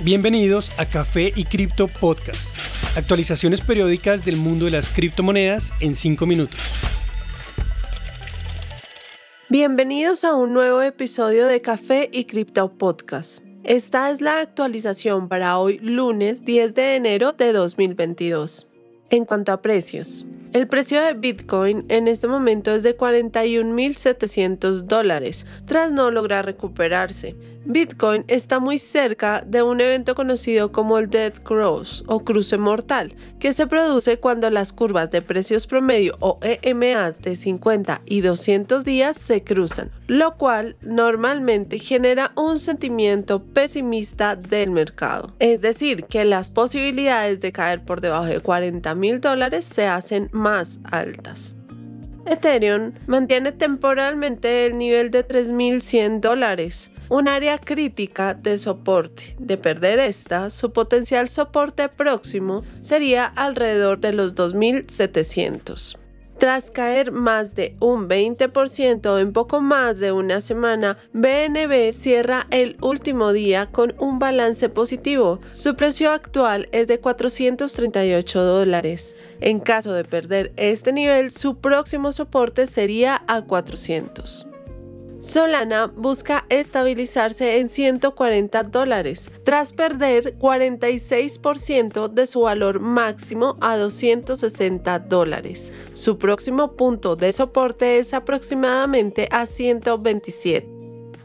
Bienvenidos 0.00 0.70
a 0.78 0.86
Café 0.86 1.32
y 1.34 1.44
Cripto 1.44 1.88
Podcast. 1.88 2.40
Actualizaciones 2.96 3.62
periódicas 3.62 4.24
del 4.24 4.36
mundo 4.36 4.66
de 4.66 4.70
las 4.70 4.88
criptomonedas 4.90 5.72
en 5.80 5.96
5 5.96 6.24
minutos. 6.24 6.60
Bienvenidos 9.48 10.22
a 10.22 10.34
un 10.34 10.52
nuevo 10.52 10.82
episodio 10.82 11.48
de 11.48 11.60
Café 11.60 12.08
y 12.12 12.26
Cripto 12.26 12.72
Podcast. 12.78 13.42
Esta 13.64 14.12
es 14.12 14.20
la 14.20 14.38
actualización 14.38 15.28
para 15.28 15.58
hoy 15.58 15.80
lunes 15.80 16.44
10 16.44 16.76
de 16.76 16.94
enero 16.94 17.32
de 17.32 17.52
2022. 17.52 18.68
En 19.10 19.24
cuanto 19.24 19.50
a 19.50 19.60
precios, 19.60 20.26
el 20.52 20.66
precio 20.66 21.02
de 21.02 21.12
Bitcoin 21.12 21.84
en 21.88 22.08
este 22.08 22.26
momento 22.26 22.72
es 22.72 22.82
de 22.82 22.96
41.700 22.96 24.82
dólares, 24.82 25.46
tras 25.66 25.92
no 25.92 26.10
lograr 26.10 26.46
recuperarse. 26.46 27.36
Bitcoin 27.64 28.24
está 28.28 28.58
muy 28.58 28.78
cerca 28.78 29.44
de 29.46 29.62
un 29.62 29.80
evento 29.80 30.14
conocido 30.14 30.72
como 30.72 30.98
el 30.98 31.10
Dead 31.10 31.34
Cross 31.34 32.04
o 32.06 32.20
cruce 32.20 32.56
mortal, 32.56 33.14
que 33.38 33.52
se 33.52 33.66
produce 33.66 34.18
cuando 34.18 34.48
las 34.50 34.72
curvas 34.72 35.10
de 35.10 35.20
precios 35.20 35.66
promedio 35.66 36.16
o 36.20 36.38
EMAs 36.40 37.20
de 37.20 37.36
50 37.36 38.00
y 38.06 38.22
200 38.22 38.84
días 38.84 39.18
se 39.18 39.44
cruzan, 39.44 39.90
lo 40.08 40.36
cual 40.36 40.76
normalmente 40.80 41.78
genera 41.78 42.32
un 42.34 42.58
sentimiento 42.58 43.44
pesimista 43.44 44.34
del 44.34 44.70
mercado. 44.70 45.34
Es 45.38 45.60
decir, 45.60 46.06
que 46.06 46.24
las 46.24 46.50
posibilidades 46.50 47.40
de 47.40 47.52
caer 47.52 47.84
por 47.84 48.00
debajo 48.00 48.24
de 48.24 48.40
40 48.40 48.94
mil 48.94 49.20
dólares 49.20 49.66
se 49.66 49.86
hacen 49.86 50.30
más 50.32 50.80
altas. 50.90 51.54
Ethereum 52.24 52.92
mantiene 53.06 53.52
temporalmente 53.52 54.66
el 54.66 54.78
nivel 54.78 55.10
de 55.10 55.26
3.100 55.26 56.20
dólares, 56.20 56.90
un 57.10 57.28
área 57.28 57.58
crítica 57.58 58.34
de 58.34 58.56
soporte. 58.56 59.36
De 59.38 59.58
perder 59.58 59.98
esta, 59.98 60.50
su 60.50 60.72
potencial 60.72 61.28
soporte 61.28 61.88
próximo 61.88 62.64
sería 62.80 63.26
alrededor 63.26 64.00
de 64.00 64.12
los 64.14 64.34
2.700. 64.34 65.98
Tras 66.38 66.70
caer 66.70 67.10
más 67.10 67.56
de 67.56 67.74
un 67.80 68.08
20% 68.08 69.20
en 69.20 69.32
poco 69.32 69.60
más 69.60 69.98
de 69.98 70.12
una 70.12 70.40
semana, 70.40 70.96
BNB 71.12 71.92
cierra 71.92 72.46
el 72.50 72.76
último 72.80 73.32
día 73.32 73.66
con 73.66 73.94
un 73.98 74.20
balance 74.20 74.68
positivo. 74.68 75.40
Su 75.52 75.74
precio 75.74 76.12
actual 76.12 76.68
es 76.70 76.86
de 76.86 77.00
438 77.00 78.40
dólares. 78.40 79.16
En 79.40 79.58
caso 79.58 79.92
de 79.92 80.04
perder 80.04 80.52
este 80.56 80.92
nivel, 80.92 81.32
su 81.32 81.56
próximo 81.56 82.12
soporte 82.12 82.68
sería 82.68 83.20
a 83.26 83.42
400. 83.42 84.47
Solana 85.20 85.88
busca 85.88 86.46
estabilizarse 86.48 87.58
en 87.58 87.68
140 87.68 88.62
dólares, 88.64 89.32
tras 89.42 89.72
perder 89.72 90.38
46% 90.38 92.08
de 92.08 92.26
su 92.26 92.42
valor 92.42 92.78
máximo 92.78 93.56
a 93.60 93.76
260 93.76 94.98
dólares. 95.00 95.72
Su 95.94 96.18
próximo 96.18 96.76
punto 96.76 97.16
de 97.16 97.32
soporte 97.32 97.98
es 97.98 98.14
aproximadamente 98.14 99.28
a 99.32 99.46
127. 99.46 100.78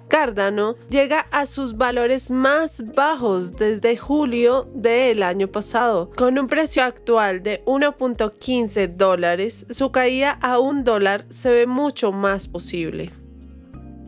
Cardano 0.08 0.76
llega 0.90 1.22
a 1.32 1.48
sus 1.48 1.76
valores 1.76 2.30
más 2.30 2.84
bajos 2.94 3.54
desde 3.54 3.98
julio 3.98 4.70
del 4.74 5.24
año 5.24 5.48
pasado. 5.48 6.12
Con 6.16 6.38
un 6.38 6.48
precio 6.48 6.84
actual 6.84 7.42
de 7.42 7.64
1.15 7.66 8.96
dólares, 8.96 9.66
su 9.72 9.92
caída 9.92 10.38
a 10.42 10.60
un 10.60 10.84
dólar 10.84 11.26
se 11.30 11.50
ve 11.50 11.66
mucho 11.66 12.12
más 12.12 12.48
posible. 12.48 13.12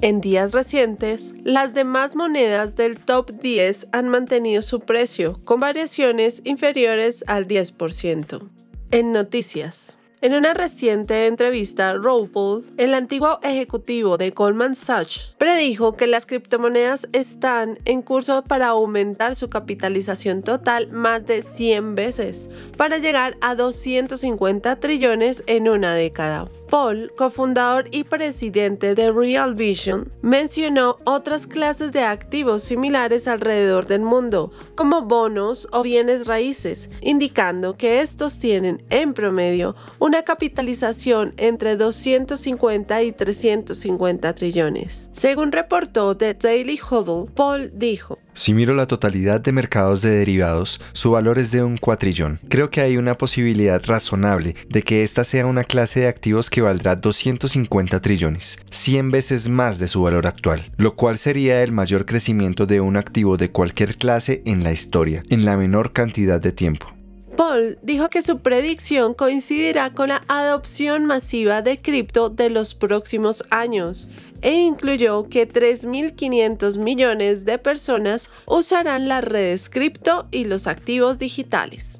En 0.05 0.21
días 0.21 0.51
recientes, 0.51 1.33
las 1.43 1.73
demás 1.73 2.15
monedas 2.15 2.75
del 2.75 2.99
top 2.99 3.31
10 3.41 3.87
han 3.91 4.07
mantenido 4.07 4.61
su 4.61 4.81
precio, 4.81 5.39
con 5.45 5.59
variaciones 5.59 6.43
inferiores 6.45 7.23
al 7.25 7.47
10%. 7.47 8.47
En 8.91 9.11
noticias. 9.11 9.97
En 10.21 10.35
una 10.35 10.53
reciente 10.53 11.25
entrevista, 11.25 11.95
Paul, 12.31 12.65
el 12.77 12.93
antiguo 12.93 13.39
ejecutivo 13.41 14.19
de 14.19 14.29
Goldman 14.29 14.75
Sachs, 14.75 15.33
predijo 15.39 15.95
que 15.95 16.05
las 16.05 16.27
criptomonedas 16.27 17.07
están 17.11 17.79
en 17.85 18.03
curso 18.03 18.43
para 18.43 18.67
aumentar 18.67 19.35
su 19.35 19.49
capitalización 19.49 20.43
total 20.43 20.91
más 20.91 21.25
de 21.25 21.41
100 21.41 21.95
veces, 21.95 22.51
para 22.77 22.99
llegar 22.99 23.37
a 23.41 23.55
250 23.55 24.75
trillones 24.79 25.43
en 25.47 25.67
una 25.67 25.95
década. 25.95 26.47
Paul, 26.69 27.11
cofundador 27.15 27.87
y 27.91 28.03
presidente 28.03 28.95
de 28.95 29.11
Real 29.11 29.55
Vision, 29.55 30.11
mencionó 30.21 30.97
otras 31.05 31.47
clases 31.47 31.91
de 31.91 32.01
activos 32.01 32.63
similares 32.63 33.27
alrededor 33.27 33.87
del 33.87 34.01
mundo, 34.01 34.51
como 34.75 35.03
bonos 35.03 35.67
o 35.71 35.83
bienes 35.83 36.27
raíces, 36.27 36.89
indicando 37.01 37.75
que 37.77 38.01
estos 38.01 38.39
tienen 38.39 38.83
en 38.89 39.13
promedio 39.13 39.75
una 39.99 40.23
capitalización 40.23 41.33
entre 41.37 41.75
250 41.77 43.03
y 43.03 43.11
350 43.11 44.33
trillones. 44.33 45.09
Según 45.11 45.51
reportó 45.51 46.17
The 46.17 46.33
Daily 46.33 46.79
Huddle, 46.79 47.31
Paul 47.33 47.71
dijo, 47.73 48.19
si 48.35 48.53
miro 48.53 48.75
la 48.75 48.85
totalidad 48.85 49.41
de 49.41 49.51
mercados 49.51 50.01
de 50.01 50.11
derivados, 50.11 50.79
su 50.93 51.11
valor 51.11 51.39
es 51.39 51.51
de 51.51 51.63
un 51.63 51.77
cuatrillón. 51.77 52.39
Creo 52.49 52.69
que 52.69 52.81
hay 52.81 52.97
una 52.97 53.17
posibilidad 53.17 53.81
razonable 53.83 54.55
de 54.69 54.83
que 54.83 55.03
esta 55.03 55.23
sea 55.23 55.45
una 55.47 55.63
clase 55.63 56.01
de 56.01 56.07
activos 56.07 56.49
que 56.49 56.61
valdrá 56.61 56.95
250 56.95 57.99
trillones, 58.01 58.59
100 58.69 59.09
veces 59.09 59.49
más 59.49 59.79
de 59.79 59.87
su 59.87 60.03
valor 60.03 60.27
actual, 60.27 60.69
lo 60.77 60.93
cual 60.93 61.17
sería 61.17 61.63
el 61.63 61.71
mayor 61.71 62.05
crecimiento 62.05 62.65
de 62.65 62.81
un 62.81 62.97
activo 62.97 63.37
de 63.37 63.49
cualquier 63.49 63.97
clase 63.97 64.43
en 64.45 64.63
la 64.63 64.71
historia, 64.71 65.23
en 65.29 65.45
la 65.45 65.57
menor 65.57 65.93
cantidad 65.93 66.41
de 66.41 66.51
tiempo. 66.51 66.93
Paul 67.35 67.77
dijo 67.81 68.09
que 68.09 68.21
su 68.21 68.39
predicción 68.39 69.13
coincidirá 69.13 69.89
con 69.89 70.09
la 70.09 70.21
adopción 70.27 71.05
masiva 71.05 71.61
de 71.61 71.81
cripto 71.81 72.29
de 72.29 72.49
los 72.49 72.75
próximos 72.75 73.43
años 73.49 74.09
e 74.41 74.53
incluyó 74.53 75.27
que 75.27 75.47
3.500 75.47 76.77
millones 76.77 77.43
de 77.43 77.57
personas 77.57 78.29
usarán 78.45 79.09
las 79.09 79.23
redes 79.23 79.69
cripto 79.69 80.27
y 80.31 80.45
los 80.45 80.67
activos 80.67 81.19
digitales. 81.19 81.99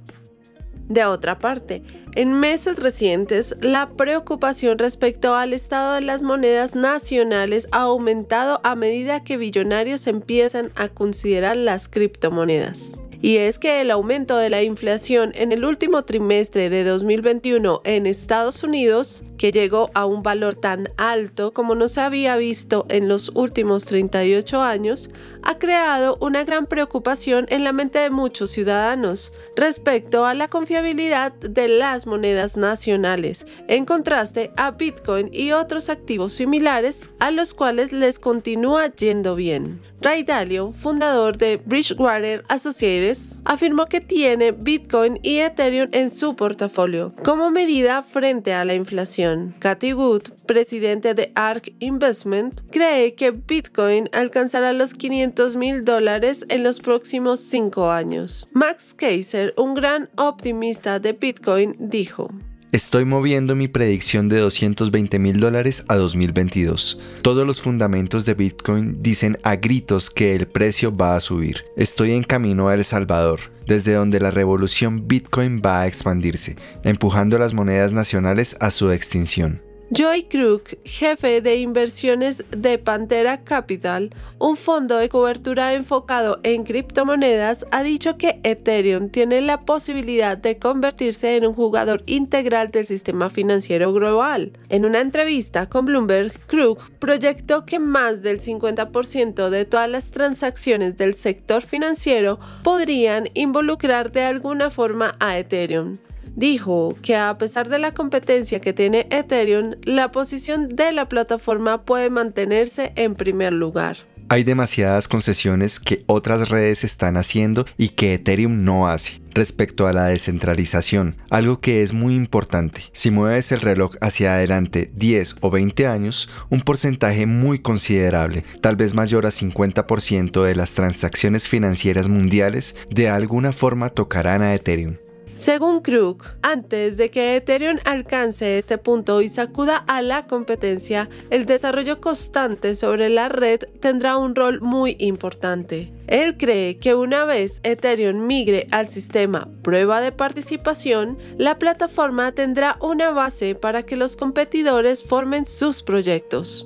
De 0.87 1.03
otra 1.03 1.39
parte, 1.39 1.83
en 2.15 2.39
meses 2.39 2.77
recientes, 2.77 3.57
la 3.59 3.89
preocupación 3.89 4.77
respecto 4.77 5.35
al 5.35 5.51
estado 5.51 5.95
de 5.95 6.01
las 6.01 6.23
monedas 6.23 6.75
nacionales 6.75 7.67
ha 7.71 7.81
aumentado 7.81 8.61
a 8.63 8.75
medida 8.75 9.23
que 9.23 9.35
billonarios 9.35 10.07
empiezan 10.07 10.71
a 10.75 10.87
considerar 10.87 11.57
las 11.57 11.89
criptomonedas 11.89 12.97
y 13.25 13.37
es 13.37 13.57
que 13.57 13.81
el 13.81 13.89
aumento 13.89 14.37
de 14.37 14.51
la 14.51 14.61
inflación 14.61 15.31
en 15.33 15.51
el 15.51 15.65
último 15.65 16.03
trimestre 16.03 16.69
de 16.69 16.83
2021 16.83 17.81
en 17.83 18.05
Estados 18.05 18.63
Unidos, 18.63 19.23
que 19.39 19.51
llegó 19.51 19.89
a 19.95 20.05
un 20.05 20.21
valor 20.21 20.53
tan 20.53 20.91
alto 20.97 21.51
como 21.51 21.73
no 21.73 21.87
se 21.87 22.01
había 22.01 22.37
visto 22.37 22.85
en 22.87 23.07
los 23.07 23.31
últimos 23.33 23.85
38 23.85 24.61
años, 24.61 25.09
ha 25.41 25.57
creado 25.57 26.19
una 26.21 26.43
gran 26.43 26.67
preocupación 26.67 27.47
en 27.49 27.63
la 27.63 27.73
mente 27.73 27.97
de 27.97 28.11
muchos 28.11 28.51
ciudadanos 28.51 29.33
respecto 29.55 30.27
a 30.27 30.35
la 30.35 30.47
confiabilidad 30.47 31.33
de 31.33 31.67
las 31.67 32.05
monedas 32.05 32.57
nacionales, 32.57 33.47
en 33.67 33.85
contraste 33.85 34.51
a 34.55 34.69
Bitcoin 34.69 35.31
y 35.33 35.51
otros 35.51 35.89
activos 35.89 36.33
similares 36.33 37.09
a 37.19 37.31
los 37.31 37.55
cuales 37.55 37.91
les 37.91 38.19
continúa 38.19 38.93
yendo 38.93 39.33
bien. 39.33 39.79
Ray 40.01 40.21
Dalio, 40.21 40.71
fundador 40.71 41.37
de 41.37 41.57
Bridgewater 41.57 42.43
Associates, 42.47 43.14
afirmó 43.45 43.85
que 43.85 44.01
tiene 44.01 44.51
Bitcoin 44.51 45.19
y 45.21 45.37
Ethereum 45.37 45.89
en 45.91 46.09
su 46.09 46.35
portafolio 46.35 47.11
como 47.23 47.51
medida 47.51 48.01
frente 48.01 48.53
a 48.53 48.65
la 48.65 48.73
inflación. 48.73 49.55
Cathy 49.59 49.93
Wood, 49.93 50.23
presidente 50.45 51.13
de 51.13 51.31
ARK 51.35 51.73
Investment, 51.79 52.61
cree 52.71 53.15
que 53.15 53.31
Bitcoin 53.31 54.09
alcanzará 54.13 54.73
los 54.73 54.93
500 54.93 55.55
mil 55.57 55.85
dólares 55.85 56.45
en 56.49 56.63
los 56.63 56.79
próximos 56.79 57.39
cinco 57.39 57.89
años. 57.91 58.47
Max 58.53 58.93
Kaiser, 58.93 59.53
un 59.57 59.73
gran 59.73 60.09
optimista 60.15 60.99
de 60.99 61.13
Bitcoin, 61.13 61.75
dijo. 61.79 62.29
Estoy 62.75 63.05
moviendo 63.05 63.55
mi 63.55 63.69
predicción 63.69 64.27
de 64.27 64.37
220 64.39 65.17
mil 65.17 65.39
dólares 65.39 65.85
a 65.87 65.95
2022. 65.95 66.99
Todos 67.21 67.47
los 67.47 67.61
fundamentos 67.61 68.25
de 68.25 68.33
Bitcoin 68.33 68.99
dicen 68.99 69.37
a 69.43 69.55
gritos 69.55 70.09
que 70.09 70.35
el 70.35 70.45
precio 70.45 70.93
va 70.93 71.15
a 71.15 71.21
subir. 71.21 71.63
Estoy 71.77 72.11
en 72.11 72.23
camino 72.23 72.67
a 72.67 72.73
El 72.73 72.83
Salvador, 72.83 73.39
desde 73.65 73.93
donde 73.93 74.19
la 74.19 74.29
revolución 74.29 75.07
Bitcoin 75.07 75.61
va 75.65 75.79
a 75.79 75.87
expandirse, 75.87 76.57
empujando 76.83 77.37
las 77.37 77.53
monedas 77.53 77.93
nacionales 77.93 78.57
a 78.59 78.69
su 78.71 78.91
extinción. 78.91 79.64
Joy 79.91 80.23
Crook, 80.23 80.79
jefe 80.83 81.41
de 81.41 81.57
inversiones 81.57 82.43
de 82.49 82.79
Pantera 82.79 83.43
Capital, 83.43 84.09
un 84.39 84.57
fondo 84.57 84.97
de 84.97 85.09
cobertura 85.09 85.75
enfocado 85.75 86.39
en 86.41 86.63
criptomonedas, 86.63 87.67
ha 87.69 87.83
dicho 87.83 88.17
que 88.17 88.39
Ethereum 88.41 89.09
tiene 89.09 89.41
la 89.41 89.61
posibilidad 89.61 90.37
de 90.37 90.57
convertirse 90.57 91.35
en 91.35 91.45
un 91.45 91.53
jugador 91.53 92.01
integral 92.07 92.71
del 92.71 92.87
sistema 92.87 93.29
financiero 93.29 93.93
global. 93.93 94.53
En 94.69 94.85
una 94.85 95.01
entrevista 95.01 95.69
con 95.69 95.85
Bloomberg, 95.85 96.33
Crook 96.47 96.89
proyectó 96.97 97.63
que 97.65 97.77
más 97.77 98.23
del 98.23 98.39
50% 98.39 99.49
de 99.49 99.65
todas 99.65 99.89
las 99.89 100.09
transacciones 100.09 100.97
del 100.97 101.13
sector 101.13 101.61
financiero 101.61 102.39
podrían 102.63 103.29
involucrar 103.35 104.11
de 104.11 104.23
alguna 104.23 104.71
forma 104.71 105.15
a 105.19 105.37
Ethereum 105.37 105.93
dijo 106.35 106.95
que 107.01 107.15
a 107.15 107.37
pesar 107.37 107.69
de 107.69 107.79
la 107.79 107.91
competencia 107.91 108.59
que 108.59 108.73
tiene 108.73 109.07
Ethereum, 109.09 109.75
la 109.83 110.11
posición 110.11 110.75
de 110.75 110.91
la 110.91 111.09
plataforma 111.09 111.83
puede 111.83 112.09
mantenerse 112.09 112.93
en 112.95 113.15
primer 113.15 113.53
lugar. 113.53 113.97
Hay 114.27 114.43
demasiadas 114.43 115.07
concesiones 115.07 115.79
que 115.79 116.03
otras 116.07 116.49
redes 116.49 116.83
están 116.83 117.15
haciendo 117.15 117.65
y 117.77 117.89
que 117.89 118.15
Ethereum 118.15 118.63
no 118.63 118.87
hace 118.87 119.21
respecto 119.35 119.85
a 119.85 119.93
la 119.93 120.05
descentralización, 120.05 121.17
algo 121.29 121.59
que 121.59 121.83
es 121.83 121.93
muy 121.93 122.15
importante. 122.15 122.81
Si 122.91 123.11
mueves 123.11 123.51
el 123.51 123.61
reloj 123.61 123.95
hacia 124.01 124.33
adelante 124.33 124.89
10 124.95 125.35
o 125.41 125.51
20 125.51 125.85
años, 125.85 126.27
un 126.49 126.61
porcentaje 126.61 127.27
muy 127.27 127.59
considerable, 127.59 128.43
tal 128.61 128.77
vez 128.77 128.95
mayor 128.95 129.27
a 129.27 129.29
50% 129.29 130.43
de 130.43 130.55
las 130.55 130.73
transacciones 130.73 131.47
financieras 131.47 132.07
mundiales, 132.07 132.75
de 132.89 133.09
alguna 133.09 133.51
forma 133.51 133.89
tocarán 133.89 134.41
a 134.41 134.55
Ethereum. 134.55 134.95
Según 135.35 135.81
Krug, 135.81 136.23
antes 136.43 136.95
de 136.95 137.11
que 137.11 137.35
Ethereum 137.35 137.79
alcance 137.83 138.57
este 138.57 138.77
punto 138.77 139.21
y 139.21 139.27
sacuda 139.27 139.83
a 139.85 140.01
la 140.01 140.27
competencia, 140.27 141.09
el 141.29 141.45
desarrollo 141.45 141.99
constante 141.99 142.73
sobre 142.73 143.09
la 143.09 143.27
red 143.27 143.59
tendrá 143.81 144.15
un 144.15 144.33
rol 144.33 144.61
muy 144.61 144.95
importante. 144.97 145.91
Él 146.07 146.37
cree 146.37 146.77
que 146.77 146.95
una 146.95 147.25
vez 147.25 147.59
Ethereum 147.63 148.25
migre 148.25 148.69
al 148.71 148.87
sistema 148.87 149.49
prueba 149.61 149.99
de 149.99 150.13
participación, 150.13 151.17
la 151.37 151.59
plataforma 151.59 152.31
tendrá 152.31 152.77
una 152.79 153.11
base 153.11 153.55
para 153.55 153.83
que 153.83 153.97
los 153.97 154.15
competidores 154.15 155.03
formen 155.03 155.45
sus 155.45 155.83
proyectos. 155.83 156.65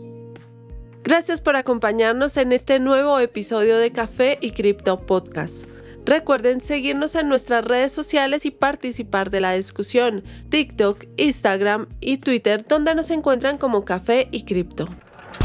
Gracias 1.03 1.41
por 1.41 1.55
acompañarnos 1.55 2.37
en 2.37 2.51
este 2.51 2.79
nuevo 2.79 3.17
episodio 3.17 3.79
de 3.79 3.91
Café 3.91 4.37
y 4.41 4.51
Cripto 4.51 5.07
Podcast. 5.07 5.65
Recuerden 6.09 6.59
seguirnos 6.59 7.13
en 7.13 7.29
nuestras 7.29 7.63
redes 7.63 7.91
sociales 7.91 8.43
y 8.47 8.49
participar 8.49 9.29
de 9.29 9.41
la 9.41 9.51
discusión, 9.51 10.23
TikTok, 10.49 11.05
Instagram 11.17 11.87
y 12.01 12.17
Twitter, 12.17 12.65
donde 12.67 12.95
nos 12.95 13.11
encuentran 13.11 13.59
como 13.59 13.85
Café 13.85 14.27
y 14.31 14.41
Cripto. 14.41 14.85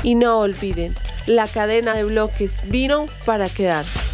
Y 0.02 0.14
no 0.14 0.38
olviden, 0.38 0.94
la 1.26 1.46
cadena 1.46 1.92
de 1.92 2.04
bloques 2.04 2.62
vino 2.66 3.04
para 3.26 3.50
quedarse. 3.50 4.13